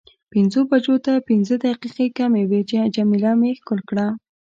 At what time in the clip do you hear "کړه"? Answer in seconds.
3.89-4.07